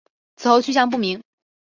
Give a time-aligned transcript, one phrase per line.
[0.35, 1.21] 此后去向不明。